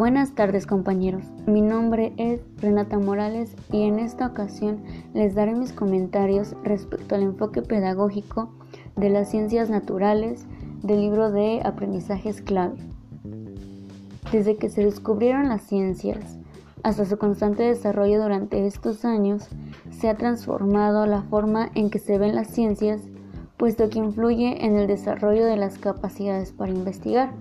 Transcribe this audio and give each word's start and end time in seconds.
Buenas 0.00 0.34
tardes 0.34 0.66
compañeros, 0.66 1.24
mi 1.46 1.60
nombre 1.60 2.14
es 2.16 2.40
Renata 2.56 2.98
Morales 2.98 3.54
y 3.70 3.82
en 3.82 3.98
esta 3.98 4.28
ocasión 4.28 4.82
les 5.12 5.34
daré 5.34 5.54
mis 5.54 5.74
comentarios 5.74 6.56
respecto 6.64 7.14
al 7.14 7.22
enfoque 7.22 7.60
pedagógico 7.60 8.50
de 8.96 9.10
las 9.10 9.30
ciencias 9.30 9.68
naturales 9.68 10.46
del 10.82 11.02
libro 11.02 11.30
de 11.30 11.60
aprendizajes 11.62 12.40
clave. 12.40 12.78
Desde 14.32 14.56
que 14.56 14.70
se 14.70 14.86
descubrieron 14.86 15.50
las 15.50 15.60
ciencias 15.64 16.38
hasta 16.82 17.04
su 17.04 17.18
constante 17.18 17.64
desarrollo 17.64 18.22
durante 18.22 18.66
estos 18.66 19.04
años, 19.04 19.50
se 19.90 20.08
ha 20.08 20.16
transformado 20.16 21.04
la 21.04 21.24
forma 21.24 21.70
en 21.74 21.90
que 21.90 21.98
se 21.98 22.16
ven 22.16 22.34
las 22.34 22.46
ciencias, 22.46 23.02
puesto 23.58 23.90
que 23.90 23.98
influye 23.98 24.64
en 24.64 24.78
el 24.78 24.86
desarrollo 24.86 25.44
de 25.44 25.58
las 25.58 25.76
capacidades 25.76 26.52
para 26.52 26.72
investigar 26.72 27.34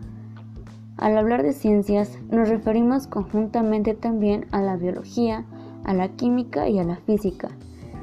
al 0.99 1.17
hablar 1.17 1.43
de 1.43 1.53
ciencias 1.53 2.19
nos 2.29 2.49
referimos 2.49 3.07
conjuntamente 3.07 3.93
también 3.93 4.47
a 4.51 4.61
la 4.61 4.75
biología, 4.75 5.45
a 5.85 5.93
la 5.93 6.09
química 6.09 6.67
y 6.67 6.77
a 6.77 6.83
la 6.83 6.97
física, 6.97 7.49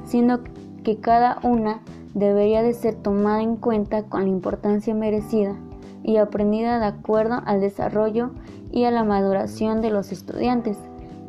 siendo 0.05 0.41
que 0.82 0.96
cada 0.96 1.38
una 1.42 1.82
debería 2.14 2.62
de 2.62 2.72
ser 2.72 2.95
tomada 2.95 3.42
en 3.42 3.56
cuenta 3.56 4.05
con 4.05 4.22
la 4.22 4.28
importancia 4.28 4.95
merecida 4.95 5.55
y 6.02 6.16
aprendida 6.16 6.78
de 6.78 6.86
acuerdo 6.86 7.42
al 7.45 7.60
desarrollo 7.60 8.30
y 8.72 8.84
a 8.84 8.91
la 8.91 9.05
maduración 9.05 9.83
de 9.83 9.91
los 9.91 10.10
estudiantes, 10.10 10.78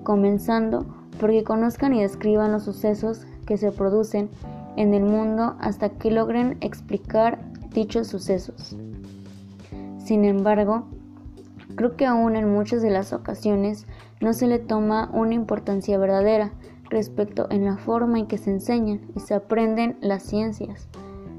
comenzando 0.04 0.86
porque 1.20 1.44
conozcan 1.44 1.94
y 1.94 2.02
describan 2.02 2.54
los 2.54 2.64
sucesos 2.64 3.26
que 3.46 3.58
se 3.58 3.74
producen 3.74 4.30
en 4.78 4.94
el 4.94 5.04
mundo 5.04 5.56
hasta 5.60 5.90
que 5.90 6.12
logren 6.12 6.58
explicar 6.62 7.40
dichos 7.74 8.08
sucesos. 8.08 8.78
Sin 9.98 10.24
embargo, 10.24 10.86
Creo 11.78 11.96
que 11.96 12.08
aún 12.08 12.36
en 12.36 12.52
muchas 12.52 12.82
de 12.82 12.90
las 12.90 13.14
ocasiones 13.14 13.86
no 14.20 14.34
se 14.34 14.48
le 14.48 14.58
toma 14.58 15.12
una 15.14 15.36
importancia 15.36 16.00
verdadera 16.00 16.52
respecto 16.90 17.46
en 17.52 17.66
la 17.66 17.78
forma 17.78 18.18
en 18.18 18.26
que 18.26 18.40
se 18.40 18.50
enseñan 18.50 19.02
y 19.16 19.20
se 19.20 19.36
aprenden 19.36 19.96
las 20.02 20.24
ciencias, 20.24 20.88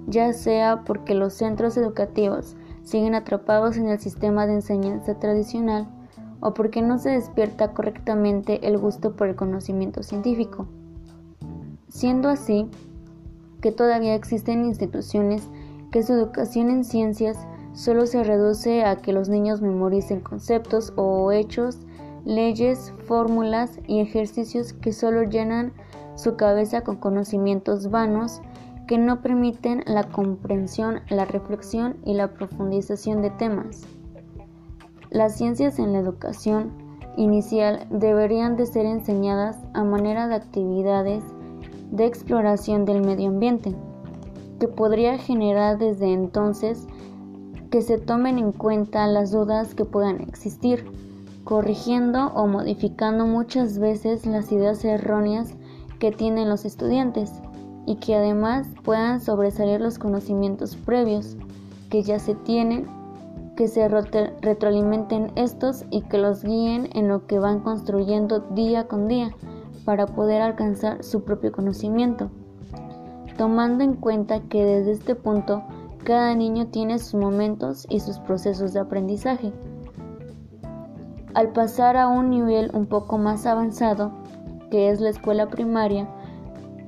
ya 0.06 0.32
sea 0.32 0.84
porque 0.84 1.16
los 1.16 1.34
centros 1.34 1.76
educativos 1.76 2.56
siguen 2.84 3.16
atrapados 3.16 3.78
en 3.78 3.88
el 3.88 3.98
sistema 3.98 4.46
de 4.46 4.54
enseñanza 4.54 5.18
tradicional 5.18 5.88
o 6.38 6.54
porque 6.54 6.82
no 6.82 6.98
se 6.98 7.10
despierta 7.10 7.72
correctamente 7.72 8.64
el 8.64 8.78
gusto 8.78 9.16
por 9.16 9.26
el 9.26 9.34
conocimiento 9.34 10.04
científico. 10.04 10.68
Siendo 11.88 12.28
así, 12.28 12.70
que 13.60 13.72
todavía 13.72 14.14
existen 14.14 14.64
instituciones 14.64 15.48
que 15.90 16.04
su 16.04 16.12
educación 16.12 16.70
en 16.70 16.84
ciencias 16.84 17.38
solo 17.78 18.06
se 18.06 18.24
reduce 18.24 18.82
a 18.82 18.96
que 18.96 19.12
los 19.12 19.28
niños 19.28 19.62
memoricen 19.62 20.18
conceptos 20.18 20.92
o 20.96 21.30
hechos, 21.30 21.78
leyes, 22.24 22.92
fórmulas 23.04 23.78
y 23.86 24.00
ejercicios 24.00 24.72
que 24.72 24.92
solo 24.92 25.22
llenan 25.22 25.72
su 26.16 26.34
cabeza 26.34 26.80
con 26.80 26.96
conocimientos 26.96 27.88
vanos 27.88 28.42
que 28.88 28.98
no 28.98 29.22
permiten 29.22 29.84
la 29.86 30.02
comprensión, 30.02 31.02
la 31.08 31.24
reflexión 31.24 31.98
y 32.04 32.14
la 32.14 32.34
profundización 32.34 33.22
de 33.22 33.30
temas. 33.30 33.82
Las 35.10 35.36
ciencias 35.36 35.78
en 35.78 35.92
la 35.92 36.00
educación 36.00 36.72
inicial 37.16 37.86
deberían 37.90 38.56
de 38.56 38.66
ser 38.66 38.86
enseñadas 38.86 39.56
a 39.72 39.84
manera 39.84 40.26
de 40.26 40.34
actividades 40.34 41.22
de 41.92 42.06
exploración 42.06 42.84
del 42.84 43.06
medio 43.06 43.28
ambiente, 43.28 43.72
que 44.58 44.66
podría 44.66 45.16
generar 45.16 45.78
desde 45.78 46.12
entonces 46.12 46.88
que 47.70 47.82
se 47.82 47.98
tomen 47.98 48.38
en 48.38 48.52
cuenta 48.52 49.06
las 49.06 49.30
dudas 49.30 49.74
que 49.74 49.84
puedan 49.84 50.20
existir, 50.20 50.84
corrigiendo 51.44 52.28
o 52.28 52.46
modificando 52.46 53.26
muchas 53.26 53.78
veces 53.78 54.26
las 54.26 54.50
ideas 54.52 54.84
erróneas 54.84 55.54
que 55.98 56.12
tienen 56.12 56.48
los 56.48 56.64
estudiantes 56.64 57.32
y 57.86 57.96
que 57.96 58.14
además 58.14 58.66
puedan 58.84 59.20
sobresalir 59.20 59.80
los 59.80 59.98
conocimientos 59.98 60.76
previos 60.76 61.36
que 61.90 62.02
ya 62.02 62.18
se 62.18 62.34
tienen, 62.34 62.86
que 63.56 63.66
se 63.66 63.88
retroalimenten 63.88 65.32
estos 65.36 65.84
y 65.90 66.02
que 66.02 66.18
los 66.18 66.44
guíen 66.44 66.88
en 66.92 67.08
lo 67.08 67.26
que 67.26 67.38
van 67.38 67.60
construyendo 67.60 68.40
día 68.40 68.86
con 68.86 69.08
día 69.08 69.30
para 69.84 70.06
poder 70.06 70.42
alcanzar 70.42 71.02
su 71.02 71.24
propio 71.24 71.50
conocimiento, 71.50 72.30
tomando 73.36 73.84
en 73.84 73.94
cuenta 73.94 74.40
que 74.40 74.64
desde 74.64 74.92
este 74.92 75.14
punto 75.14 75.62
cada 75.98 76.34
niño 76.34 76.68
tiene 76.68 76.98
sus 76.98 77.14
momentos 77.14 77.86
y 77.88 78.00
sus 78.00 78.18
procesos 78.18 78.72
de 78.72 78.80
aprendizaje. 78.80 79.52
Al 81.34 81.50
pasar 81.52 81.96
a 81.96 82.08
un 82.08 82.30
nivel 82.30 82.70
un 82.72 82.86
poco 82.86 83.18
más 83.18 83.46
avanzado, 83.46 84.12
que 84.70 84.90
es 84.90 85.00
la 85.00 85.10
escuela 85.10 85.48
primaria, 85.48 86.08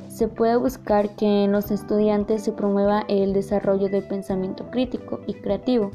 se 0.09 0.29
puede 0.29 0.57
buscar 0.57 1.15
que 1.17 1.45
en 1.45 1.53
los 1.53 1.71
estudiantes 1.71 2.43
se 2.43 2.53
promueva 2.53 3.05
el 3.09 3.33
desarrollo 3.33 3.89
del 3.89 4.03
pensamiento 4.03 4.71
crítico 4.71 5.21
y 5.27 5.35
creativo, 5.35 5.91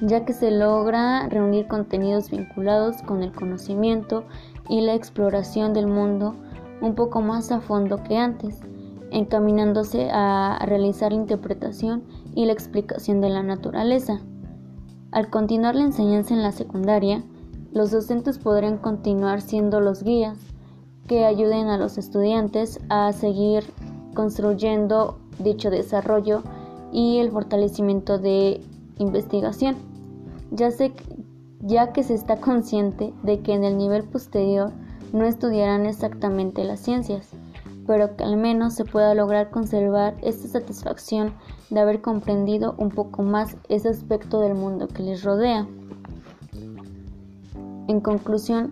ya 0.00 0.24
que 0.24 0.32
se 0.32 0.50
logra 0.50 1.28
reunir 1.28 1.68
contenidos 1.68 2.30
vinculados 2.30 3.00
con 3.02 3.22
el 3.22 3.32
conocimiento 3.32 4.24
y 4.68 4.80
la 4.80 4.94
exploración 4.94 5.72
del 5.72 5.86
mundo 5.86 6.34
un 6.80 6.94
poco 6.96 7.20
más 7.20 7.52
a 7.52 7.60
fondo 7.60 8.02
que 8.02 8.16
antes, 8.16 8.60
encaminándose 9.12 10.10
a 10.10 10.58
realizar 10.64 11.12
la 11.12 11.20
interpretación 11.20 12.02
y 12.34 12.46
la 12.46 12.52
explicación 12.52 13.20
de 13.20 13.28
la 13.28 13.42
naturaleza. 13.42 14.20
Al 15.12 15.28
continuar 15.30 15.74
la 15.74 15.84
enseñanza 15.84 16.34
en 16.34 16.42
la 16.42 16.52
secundaria, 16.52 17.22
los 17.72 17.90
docentes 17.90 18.38
podrán 18.38 18.78
continuar 18.78 19.40
siendo 19.40 19.80
los 19.80 20.02
guías 20.02 20.38
que 21.06 21.24
ayuden 21.24 21.68
a 21.68 21.76
los 21.76 21.98
estudiantes 21.98 22.80
a 22.88 23.12
seguir 23.12 23.64
construyendo 24.14 25.18
dicho 25.38 25.70
desarrollo 25.70 26.42
y 26.92 27.18
el 27.18 27.30
fortalecimiento 27.30 28.18
de 28.18 28.60
investigación, 28.98 29.76
ya, 30.50 30.68
ya 31.60 31.92
que 31.92 32.02
se 32.02 32.14
está 32.14 32.36
consciente 32.36 33.12
de 33.22 33.40
que 33.40 33.54
en 33.54 33.64
el 33.64 33.76
nivel 33.76 34.04
posterior 34.04 34.72
no 35.12 35.24
estudiarán 35.24 35.86
exactamente 35.86 36.64
las 36.64 36.80
ciencias, 36.80 37.30
pero 37.86 38.16
que 38.16 38.24
al 38.24 38.36
menos 38.36 38.74
se 38.74 38.84
pueda 38.84 39.14
lograr 39.14 39.50
conservar 39.50 40.16
esta 40.22 40.48
satisfacción 40.48 41.34
de 41.70 41.80
haber 41.80 42.00
comprendido 42.00 42.74
un 42.78 42.90
poco 42.90 43.22
más 43.22 43.56
ese 43.68 43.88
aspecto 43.88 44.40
del 44.40 44.54
mundo 44.54 44.88
que 44.88 45.02
les 45.02 45.22
rodea. 45.22 45.66
En 47.88 48.00
conclusión, 48.00 48.70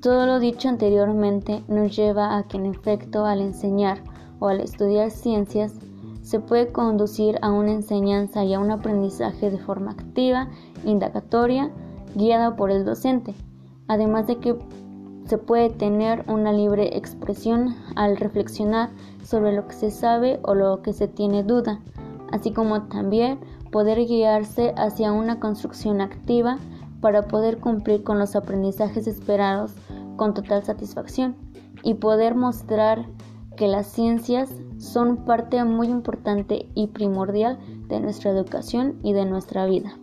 todo 0.00 0.26
lo 0.26 0.40
dicho 0.40 0.68
anteriormente 0.68 1.62
nos 1.68 1.96
lleva 1.96 2.36
a 2.36 2.42
que 2.44 2.56
en 2.56 2.66
efecto 2.66 3.24
al 3.24 3.40
enseñar 3.40 3.98
o 4.40 4.48
al 4.48 4.60
estudiar 4.60 5.10
ciencias 5.10 5.74
se 6.22 6.40
puede 6.40 6.72
conducir 6.72 7.38
a 7.42 7.50
una 7.50 7.72
enseñanza 7.72 8.44
y 8.44 8.54
a 8.54 8.60
un 8.60 8.70
aprendizaje 8.70 9.50
de 9.50 9.58
forma 9.58 9.92
activa, 9.92 10.48
indagatoria, 10.84 11.70
guiada 12.14 12.56
por 12.56 12.70
el 12.70 12.84
docente, 12.84 13.34
además 13.88 14.26
de 14.26 14.36
que 14.36 14.58
se 15.26 15.38
puede 15.38 15.70
tener 15.70 16.24
una 16.28 16.52
libre 16.52 16.96
expresión 16.96 17.76
al 17.96 18.16
reflexionar 18.16 18.90
sobre 19.22 19.52
lo 19.52 19.66
que 19.66 19.74
se 19.74 19.90
sabe 19.90 20.40
o 20.42 20.54
lo 20.54 20.82
que 20.82 20.92
se 20.92 21.08
tiene 21.08 21.42
duda, 21.42 21.80
así 22.30 22.52
como 22.52 22.82
también 22.82 23.38
poder 23.70 23.98
guiarse 24.06 24.74
hacia 24.76 25.12
una 25.12 25.40
construcción 25.40 26.00
activa 26.00 26.58
para 27.00 27.22
poder 27.22 27.58
cumplir 27.58 28.02
con 28.04 28.18
los 28.18 28.36
aprendizajes 28.36 29.06
esperados 29.06 29.72
con 30.16 30.34
total 30.34 30.64
satisfacción 30.64 31.34
y 31.82 31.94
poder 31.94 32.34
mostrar 32.34 33.06
que 33.56 33.68
las 33.68 33.86
ciencias 33.86 34.50
son 34.78 35.24
parte 35.24 35.62
muy 35.64 35.88
importante 35.88 36.68
y 36.74 36.88
primordial 36.88 37.58
de 37.88 38.00
nuestra 38.00 38.30
educación 38.30 38.98
y 39.02 39.12
de 39.12 39.24
nuestra 39.24 39.66
vida. 39.66 39.96